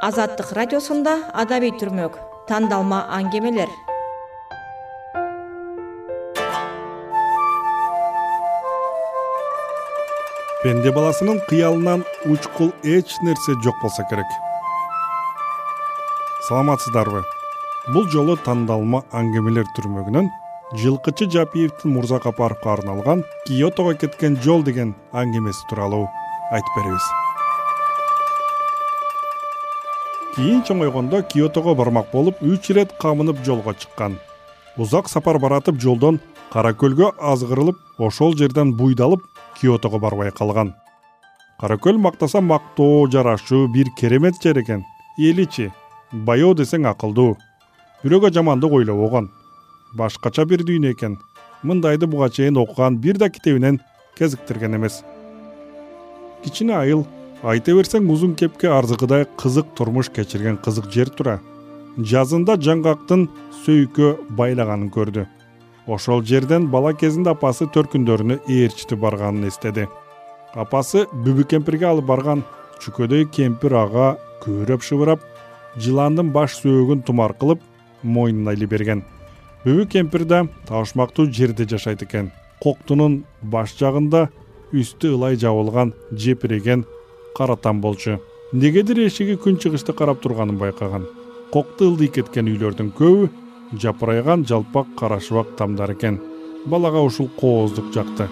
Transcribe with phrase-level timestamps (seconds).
[0.00, 2.14] азаттык радиосунда адабий түрмөк
[2.48, 3.68] тандалма аңгемелер.
[10.62, 14.26] Пенде баласынын кыялынан учкул эч нерсе жок болсо керек.
[16.48, 17.24] Саламатсыздарбы?
[17.92, 20.32] Бул жолу тандалма аңгемелер түрмөгүнөн
[20.80, 26.06] жылкычы жапиевдин мурза капаровго арналган киотого кеткен жол деген аңгемеси тууралуу
[26.52, 27.10] айтып беребиз
[30.34, 34.18] кийин чоңойгондо киотого бармак болуп үч ирет камынып жолго чыккан.
[34.78, 36.20] Узак сапар баратып жолдон
[36.52, 39.24] кара көлгө азгырылып ошол жерден буйдалып
[39.58, 40.74] киотого барбай калган.
[41.60, 44.84] Кара көл мактаса мактоо жарашуу бир керемет жер экен.
[45.18, 45.72] Эличи
[46.12, 47.36] баяу десең акылдуу.
[48.04, 49.30] Бирөөгө жамандык ойлобогон
[49.94, 51.18] башкача бир дүйнө экен.
[51.62, 53.80] Мындайды буга чейин окуган бир да китебинен
[54.16, 55.02] кезиктирген эмес.
[56.44, 57.06] Кичине айыл
[57.42, 61.38] айта берсең узун кепке арзыгыдай кызык турмуш кечирген кызык жер тура.
[61.96, 63.26] Жазында жаңгактын
[63.64, 65.26] сөйкө байлаганын көрдү.
[65.86, 69.88] Ошол жерден бала кезинде апасы төркүндөрүнө ээрчитип барганын эстеди.
[70.54, 72.44] Апасы бүбү кемпирге алып барган
[72.84, 74.12] чүкөдөй кемпир ага
[74.44, 75.24] күбүрөп шыбырап
[75.80, 77.64] жыландын баш сөөгүн тумар кылып
[78.02, 79.02] мойнуна иле берген.
[79.64, 82.30] Бүбү кемпир да табышмактуу жерде жашайт экен.
[82.62, 84.28] Коктунун баш жагында
[84.72, 86.84] үстү ылай жабылган жепиреген
[87.36, 88.18] кара там болчу
[88.52, 91.06] эмнегедир эшиги күн чыгышты карап турганын байкаган.
[91.52, 93.30] Кокту ылдый кеткен үйлөрдүн көбү
[93.78, 96.20] жапырайган жалпак кара шыбак тамдар экен.
[96.66, 98.28] Балага ушул кооздук жакты.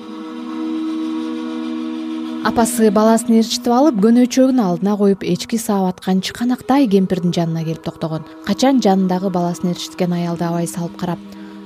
[2.47, 8.27] Апасы баласын ээрчитип алып көнөчөгүн алдына коюп эчки саап аткан чыканактай кемпирдин жанына келип токтогон.
[8.47, 11.19] Качан жанындагы баласын ээрчиткен аялды абай салып карап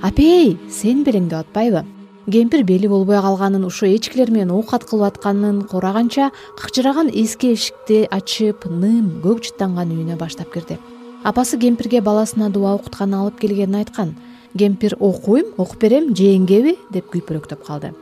[0.02, 1.84] апей сенин белең деп атпайбы
[2.30, 8.66] кемпир бели болбой калганын ушу эчкилер менен оокат кылып атканын куураганча какчыраган эски эшикти ачып
[8.66, 10.78] ным көк жыттанган үйүнө баштап кирди.
[11.24, 14.14] Апасы кемпирге баласына дуба окутканы алып келгенин айткан.
[14.56, 17.92] Кемпир окуйм окуп берем жээңгеби деп күйпөлөктөп калды.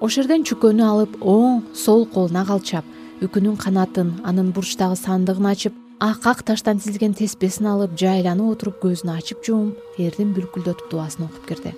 [0.00, 2.84] Ошол жерден чүкөнү алып оң сол колуна калчап
[3.20, 9.16] үкүнүн канатын анын бурчтагы сандыгын ачып ак ак таштан тизилген теспесин алып жайланып отуруп көзүн
[9.16, 11.74] ачып жумуп эрдин бүлкүлдөтүп дубасын окуп кирди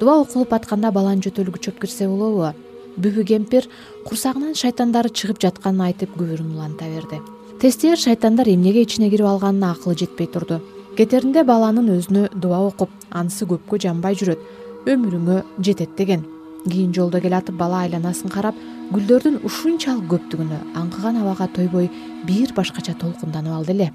[0.00, 2.54] дуба окулуп атканда баланын жөтөлүгү чөп кирсе болобу.
[2.96, 3.68] Бүбү кемпир
[4.06, 7.20] курсагынан шайтандары чыгып жатканын айтып күбүрүн уланта берди.
[7.60, 10.62] Тестиер шайтандар эмнеге ичине кирип алганына акылы жетпей турду.
[10.96, 16.24] Кетеринде баланын өзүнө дуба окуп анысы көпкө жанбай жүрөт өмүрүңө жетет деген.
[16.64, 18.56] Кийин жолдо келатып бала айланасын карап
[18.92, 21.92] гүлдөрдүн ушунчалык көптүгүнө аңкыган абага тойбой
[22.26, 23.92] бир башкача толкунданып алды эле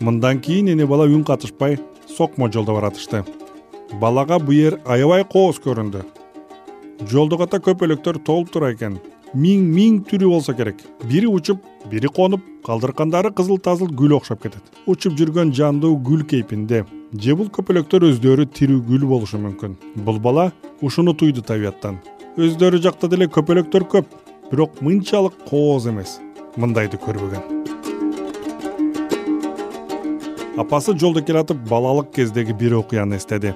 [0.00, 3.24] мындан кийин эне бала үн катышпай сокмо жолдо баратышты
[4.00, 6.02] балага бул аябай кооз көрүндү.
[7.08, 8.98] Жолдо ката көпөлөктөр толуп тура экен.
[9.34, 10.80] Миң миң түрү болсо керек.
[11.04, 14.62] Бири учуп бири конуп калдыркандары кызыл тазыл гүл окшоп кетет.
[14.86, 16.84] Учуп жүргөн жандуу гүл кейпинде.
[17.12, 19.76] Же бул көпөлөктөр өздөрү тирүү гүл болушу мүмкүн.
[20.04, 20.50] Бул бала
[20.80, 22.00] ушуну туйду табияттан
[22.38, 24.12] өздөрү жакта деле көпөлөктөр көп
[24.50, 26.20] бирок мынчалык кооз эмес.
[26.56, 27.77] Мындайды көрбөгөн
[30.58, 33.54] апасы жолдо келатып балалык кездеги бир окуяны эстеди.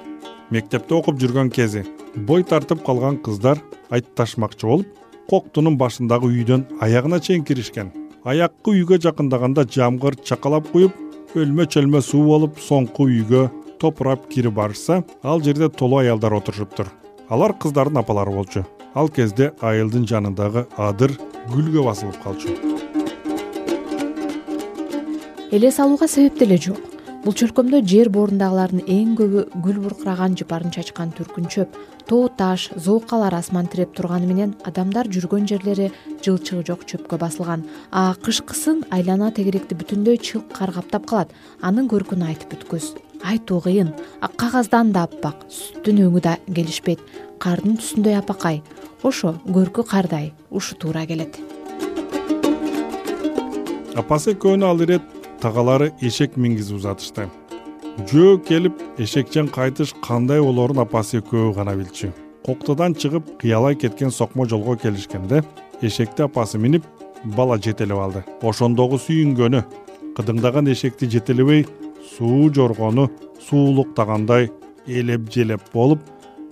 [0.49, 1.83] Мектепте окуп жүргөн кези
[2.15, 3.59] бой тартып калган кыздар
[3.89, 4.87] айтташмакчы болуп
[5.29, 7.91] коктунун башындагы үйдөн аягына чейин киришкен.
[8.23, 10.95] Аяккы үйгө жакындаганда жамгыр чакалап куюп
[11.35, 13.49] өлмө чөлмө суу болуп соңку үйгө
[13.79, 16.87] топурап кирип барышса ал жерде толо аялдар отурушуптур.
[17.29, 18.65] Алар кыздардын апалары болчу.
[18.95, 21.17] Ал кезде айылдын жанындагы адыр
[21.51, 22.55] гүлгө басылып калчу.
[25.51, 26.92] Эле салууга себеп деле жок
[27.23, 31.77] бул чөлкөмдө жер боорундагылардын эң көбү гүл буркураган жыпарын чачкан түркүнчөп
[32.09, 35.89] тоо таш зоокалар асман тиреп турганы менен адамдар жүргөн жерлери
[36.25, 37.63] жылчыгы жок чөпкө басылган.
[37.91, 41.31] А кышкысын айлана тегеректи бүтүндөй чылк кар каптап калат.
[41.61, 42.91] Анын көркүн айтып бүткүс
[43.23, 43.95] айтуу кыйын.
[44.35, 45.47] Кагаздан да аппак.
[45.47, 46.99] Сүттүн өңү да келишпейт.
[47.39, 48.61] Кардын түсүндөй апакай.
[49.03, 50.33] Ошо көркү кардай.
[50.51, 51.39] Ушу туура келет
[53.93, 57.27] апасы экөөнү ал ирет тагалары эшек мингизип узатышты.
[58.09, 62.13] Жөө келип эшекчен кайтыш кандай болоорун апасы экөө гана билчү.
[62.45, 65.43] Коктоодон чыгып кыялай кеткен сокмо жолго келишкенде
[65.81, 66.85] эшекти апасы минип
[67.23, 68.23] бала жетелеп алды.
[68.41, 69.63] Ошондогу сүйүнгөнү
[70.17, 71.65] кыдыңдаган эшекти жетелебей
[72.15, 73.09] суу жоргону
[73.49, 74.49] суулуктагандай
[74.87, 75.99] элеп желеп болуп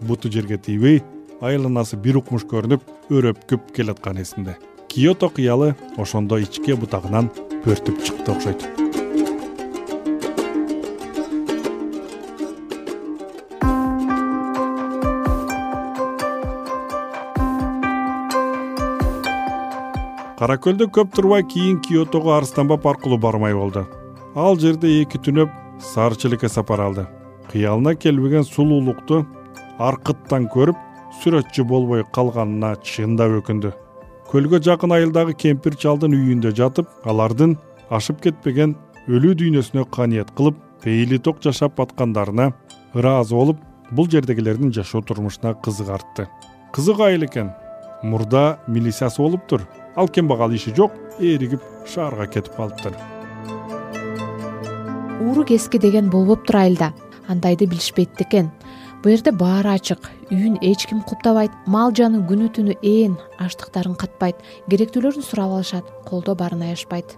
[0.02, 1.02] буту жерге тийбей
[1.42, 4.58] айланасы бир укмуш көрүнүп өрөпкүп келатканы эсинде.
[4.88, 7.32] Киото кыялы ошондо ичке бутагынан
[7.66, 8.81] бөртүп чыкты окшойт
[20.42, 23.84] кара көлдө көп турбай кийин киотого арыстанбап аркылуу бармай болду.
[24.34, 27.06] Ал жерде эки түнөп сары сапар алды
[27.52, 29.28] кыялына келбеген сулуулукту
[29.78, 30.78] аркыттан көрүп
[31.22, 33.72] сүрөтчү болбой калганына чындап өкүндү.
[34.32, 37.60] Көлгө жакын айылдагы кемпир чалдын үйүндө жатып алардын
[37.92, 38.74] ашып кетпеген
[39.08, 42.54] өлүү дүйнөсүнө каният кылып пейили ток жашап аткандарына
[42.96, 43.60] ыраазы болуп
[43.92, 46.30] бул жердегилердин жашоо турмушуна кызыгартты
[46.74, 47.52] кызык айыл экен.
[48.02, 52.94] Мурда милициясы болуптур ал кембагал иши жок ээригип шаарга кетип калыптыр.
[55.22, 56.94] Ууру кески деген болбоптур айылда
[57.28, 58.52] андайды билишпейт экен
[59.04, 60.12] бул жерде баары ачык.
[60.30, 61.52] Үйүн эч ким куптабайт.
[61.66, 64.38] Мал жаны күнү түнү ээн аштыктарын катпайт.
[64.70, 65.86] Керектүүлөрүн сурап алышат.
[66.06, 67.18] Колдо барын аябышпайт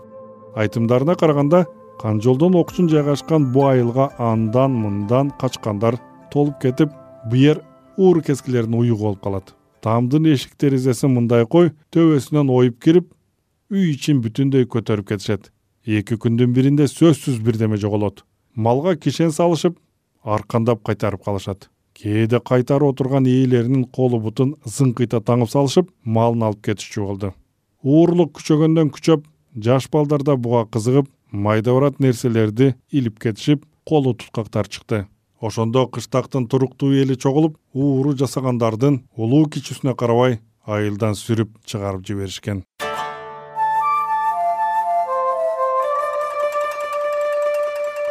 [0.56, 1.66] айтымдарына караганда
[2.02, 5.98] канжолдон окчун жайгашкан бул айылга андан мындан качкандар
[6.32, 6.94] толуп кетип
[7.26, 7.62] бу жер
[7.98, 13.10] ууру кескилердин уюгу болуп калат тамдын эшик терезесин мындай кой төбөсүнөн оюп кирип
[13.74, 15.52] үй ичин бүтүндөй көтөрүп кетишет.
[15.84, 18.24] Эки күндүн биринде сөзсүз бирдеме жоголот.
[18.56, 19.76] Малга кишен салышып
[20.24, 21.70] аркандап кайтарып калышат.
[21.94, 27.34] Кээде кайтарып отурган ээлеринин колу бутун зыңкыйта таңып салышып малын алып кетишчү болду.
[27.84, 29.28] Уурулук күчөгөндөн күчөп
[29.60, 35.08] жаш балдар да буга кызыгып майда барат нерселерди илип кетишип колу туткактар чыкты
[35.44, 42.64] ошондо кыштактын туруктуу эли чогулуп ууру жасагандардын улуу кичүүсүнө карабай айылдан сүрүп чыгарып жиберишкен.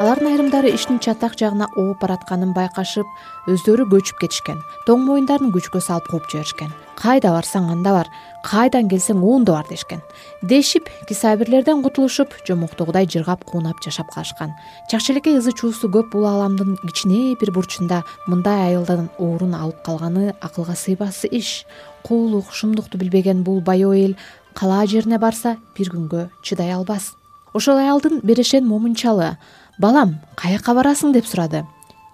[0.02, 3.06] Алардын айрымдары иштин чатак жагына ооп баратканын байкашып
[3.52, 4.58] өздөрү көчүп кетишкен
[4.88, 8.08] тоң моюндарын күчкө салып кууп жиберишкен кайда барсаң анда бар
[8.42, 10.00] кайдан келсең оондо бар дешкен.
[10.42, 14.52] Дешип кисабирлерден кутулушуп жомоктогудай жыргап куунап жашап калышкан.
[14.90, 20.34] Чак челекей ызы чуусу көп бул ааламдын кичине бир бурчунда мындай айылдан уурун алып калганы
[20.40, 21.64] акылга сыйбас иш.
[22.02, 24.16] Куулук шумдукту билбеген бул баяу эл
[24.54, 27.14] калаа жерине барса бир күнгө чыдай албас.
[27.54, 29.36] Ошол аялдын берешен момунчалы
[29.78, 31.64] балам каяка барасың деп сурады.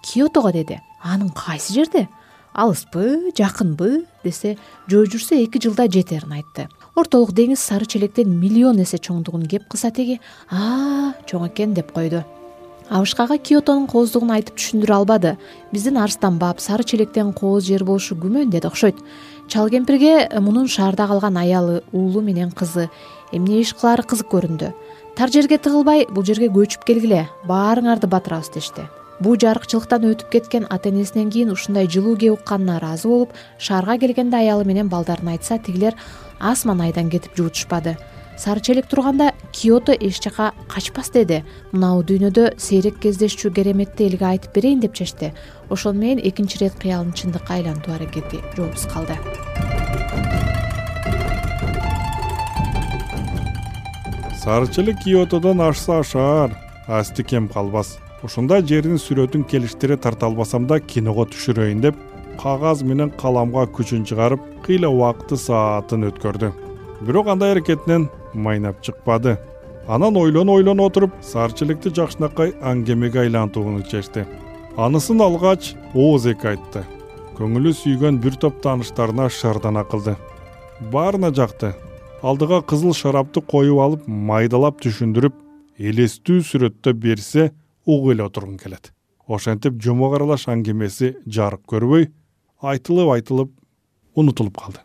[0.03, 0.79] Киотого деди.
[1.01, 2.07] Анын кайсы жерде
[2.53, 4.55] алыспы жакынбы десе
[4.89, 6.67] жөө жүрсө эки жылда жетерин айтты.
[6.95, 10.19] Ортолук деңиз сары челектен миллион эсе чоңдугун кеп кылса теги
[10.49, 12.23] а чоң экен деп койду.
[12.89, 15.35] Абышкага киотонун кооздугун айтып түшүндүрө албады.
[15.71, 18.97] Биздин арыстанбап сары челектен кооз жер болушу күмөн деди окшойт.
[19.47, 22.89] Чал кемпирге мунун шаарда калган аялы уулу менен кызы
[23.31, 24.73] эмне иш кылаары кызык көрүндү.
[25.15, 30.89] Тар жерге тыгылбай бул жерге көчүп келгиле баарыңарды батырабыз дешти бул жарыкчылыктан өтүп кеткен ата
[30.89, 35.95] энесинен кийин ушундай жылуу кээ укканына ыраазы болуп шаарга келгенде аялы менен балдарына айтса тигилер
[36.39, 37.97] асман айдан кетип жуутушпады.
[38.39, 41.43] Сары челек турганда киото эч жака качпас деди.
[41.73, 45.33] Мынабу дүйнөдө сейрек кездешчү кереметти элге айтып берейин деп чечти.
[45.69, 49.19] Ошону менен экинчи ирет кыялын чындыкка айлантуу аракети жоопсуз калды.
[54.39, 56.55] Сары челек киотодон ашса ашаар
[56.87, 61.99] асти кем калбас ушундай жердин сүрөтүн келиштире тарта албасам да киного түшүрөйүн деп
[62.39, 66.51] кагаз менен каламга күчүн чыгарып кыйла убакыты саатын өткөрдү.
[67.01, 69.37] Бирок андай аракетинен майнап чыкпады.
[69.87, 74.25] Анан ойлоно ойлоно отуруп сары жакшынакай аңгемеге айлантууну чечти.
[74.77, 76.83] Анысын алгач ооз эки айтты.
[77.37, 80.15] Көңүлү сүйгөн бир топ тааныштарына шырдана кылды.
[80.91, 81.73] Баарына жакты.
[82.21, 85.33] Алдыга кызыл шарапты коюп алып майдалап түшүндүрүп
[85.79, 87.51] элестүү сүрөттө берсе
[87.89, 88.91] угуп эле отургуң келет.
[89.27, 92.09] Ошентип жомок аралаш аңгемеси жарык көрбөй
[92.61, 93.51] айтылып айтылып
[94.15, 94.83] унутулуп калды.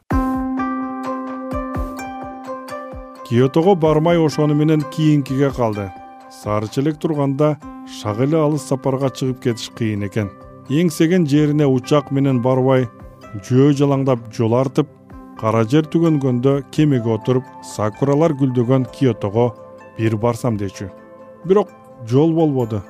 [3.28, 5.90] Киотого бармай ошону менен кийинкиге калды.
[6.30, 7.58] Сары челек турганда
[8.00, 10.30] шак эле алыс сапарга чыгып кетиш кыйын экен.
[10.68, 12.88] Эңсеген жерине учак менен барбай
[13.49, 14.88] жөө жалаңдап жол артып
[15.40, 17.44] кара жер түгөнгөндө кемеге отуруп
[17.75, 19.50] сакуралар гүлдөгөн киотого
[19.99, 20.88] бир барсам дечү.
[21.44, 21.68] Бирок
[22.08, 22.82] жол болбоду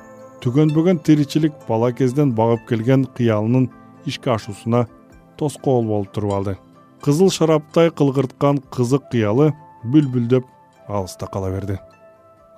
[0.43, 3.69] түгөнбөгөн тиричилик бала кезден багып келген кыялынын
[4.05, 4.85] ишке ашуусуна
[5.37, 6.57] тоскоол болуп туруп алды.
[7.01, 9.51] Кызыл шараптай кылгырткан кызык кыялы
[9.83, 10.45] бүлбүлдөп
[10.87, 11.77] алыста кала берди.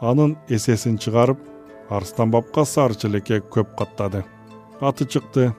[0.01, 1.39] Анын эсесин чыгарып
[1.89, 4.23] арыстанбапка сары челекке көп каттады.
[4.79, 5.53] Аты чыкты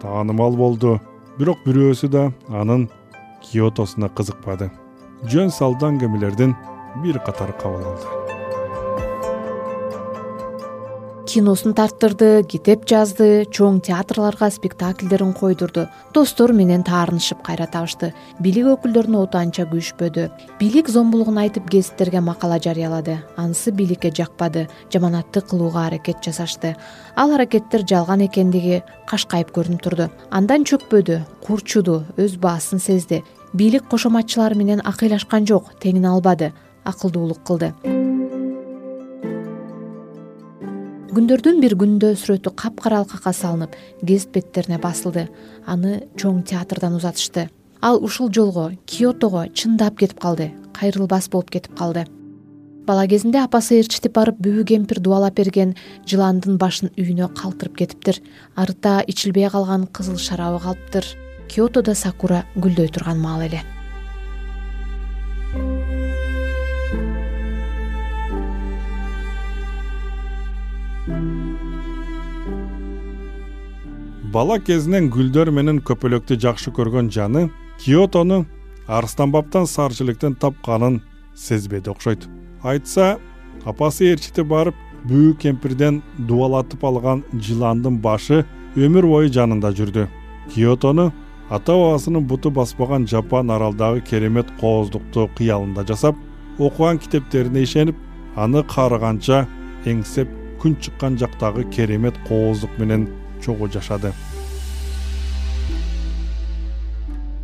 [0.00, 0.98] таанымал болду
[1.38, 2.88] бирок бирөөсү да анын
[3.42, 4.70] киотосуна кызыкпады.
[5.30, 6.56] Жөн салдуу аңгемелердин
[7.02, 8.41] бир катары кабыл алды
[11.32, 15.86] киносун тарттырды китеп жазды чоң театрларга спектакльдерин койдурду.
[16.12, 18.10] Достору менен таарынышып кайра табышты
[18.44, 20.26] бийлик өкүлдөрүнүн оту анча күйүшпөдү
[20.60, 23.16] бийлик зомбулугун айтып гезиттерге макала жарыялады.
[23.36, 24.66] Анысы бийликке жакпады.
[24.92, 26.74] Жаманатты кылууга аракет жасашты.
[27.16, 30.10] Ал аракеттер жалган экендиги кашкайып көрүнүп турду.
[30.28, 33.22] Андан чөкпөдү курчуду өз баасын сезди.
[33.54, 36.52] Бийлик кошоматчылары менен акыйлашкан жок теңине албады
[36.84, 37.72] акылдуулук кылды
[41.12, 45.26] күндөрдүн бир күнүндө сүрөтү капкара алкакка салынып гезит беттерине басылды.
[45.68, 47.50] Аны чоң театрдан узатышты.
[47.84, 50.54] Ал ушул жолго киотого чындап кетип калды.
[50.72, 52.06] Кайрылбас болуп кетип калды.
[52.86, 55.76] Бала кезинде апасы ээрчитип барып бүбү кемпир дубалап берген
[56.08, 58.22] жыландын башын үйүнө калтырып кетиптир.
[58.56, 61.04] Арыта ичилбей калган кызыл шарабы калыптыр.
[61.52, 63.60] Киотодо сакура гүлдөй турган маал эле
[74.32, 77.50] бала кезинен гүлдөр менен көпөлөктү жакшы көргөн жаны
[77.82, 78.46] киотону
[78.88, 81.02] арстанбаптан сарчылыктын тапканын
[81.36, 82.24] сезбеди окшойт.
[82.62, 83.18] Айтса
[83.68, 88.44] апасы ээрчитип барып бүбү кемпирден дубалатып алган жыландын башы
[88.76, 90.06] өмүр бою жанында жүрдү.
[90.54, 91.10] Киотону
[91.50, 96.16] ата бабасынын буту баспаган жапан аралдагы керемет кооздукту кыялында жасап
[96.58, 97.98] окуган китептерине ишенип
[98.36, 99.44] аны каарыганча
[99.84, 100.30] эңсеп
[100.62, 103.10] күн чыккан жактагы керемет кооздук менен
[103.44, 104.12] чогуу жашады.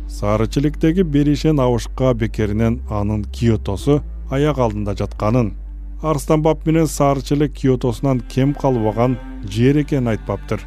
[0.07, 5.53] Сарычиликтеги беришен абышка бекеринен анын киотосу аяк алдында жатканын
[6.01, 10.61] арстанбап менен сарычылык киотосунан кем калбаган жер экенин айтпаптыр.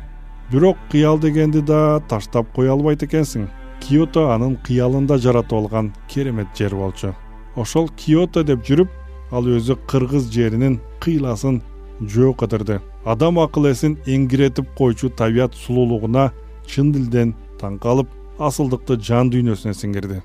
[0.51, 3.49] Бирок кыял дегенди да таштап кое албайт экенсиң.
[3.81, 7.15] Киото анын кыялында жаратып алган керемет жер болчу.
[7.57, 8.89] Ошол киото деп жүрүп
[9.33, 11.63] ал өзү кыргыз жеринин кыйласын
[12.01, 16.31] жөө кыдырды адам акыл эсин эңиретип койчу табият сулуулугуна
[16.67, 20.21] чын дилден таң калып асылдыкты жан дүйнөсүнө сиңирди.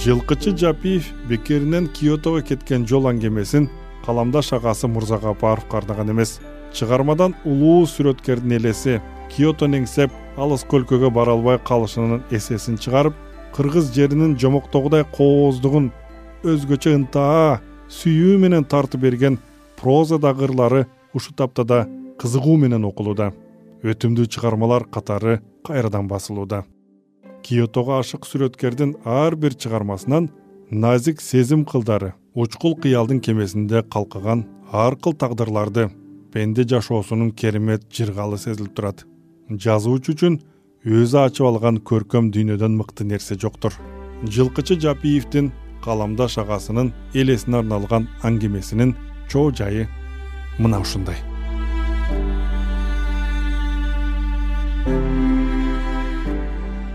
[0.00, 3.68] Жылкычы жапиев бекеринен киотого кеткен жол аңгемесин
[4.04, 6.40] каламдаш агасы мурзагапаровго арнаган эмес.
[6.72, 9.00] Чыгармадан улуу сүрөткердин элеси
[9.32, 13.16] киотону эңсеп алыс өлкөгө бара албай калышынын эсесин чыгарып
[13.56, 15.90] кыргыз жеринин жомоктогудай кооздугун
[16.40, 17.60] өзгөчө ынтаа
[17.92, 19.36] сүйүү менен тартып берген
[19.76, 21.84] прозадагы ырлары ушул таптада
[22.20, 23.30] кызыгуу менен окулууда.
[23.84, 26.64] Өтүмдүү чыгармалар катары кайрадан басылууда.
[27.44, 30.30] Киотого ашык сүрөткердин ар бир чыгармасынан
[30.70, 35.90] назик сезим кылдары учкул кыялдын кемесинде калкыган ар кыл тагдырларды
[36.32, 39.04] пенде жашоосунун керемет жыргалы сезилип турат.
[39.50, 40.40] Жазуучу үчүн
[40.84, 43.74] өзү ачып алган көркөм дүйнөдөн мыкты нерсе жоктур.
[44.24, 45.50] Жылкычы жапиевдин
[45.84, 48.94] каламдаш агасынын элесине арналган аңгемесинин
[49.28, 49.88] чоо жайы
[50.58, 51.16] мына ушундай.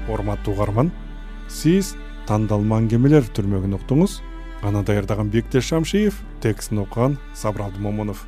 [0.09, 0.91] Урматтуу угарман
[1.49, 1.95] сиз
[2.27, 4.21] тандалма аңгемелер түрмөгүн уктуңуз.
[4.65, 8.25] Аны даярдаган бектеш шамшиев текстин окуган сабыр абдымомунов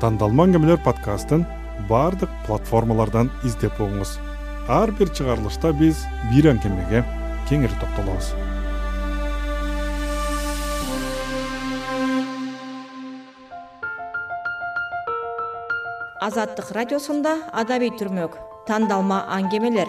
[0.00, 1.46] тандалма аңгемелер подкастын
[1.88, 4.16] баардык платформалардан издеп угуңуз
[4.80, 7.04] ар бир чыгарылышта биз бир аңгемеге
[7.50, 8.32] кеңири токтолобуз
[16.20, 18.36] азаттык радиосунда адабий түрмөк
[18.68, 19.88] тандалма аңгемелер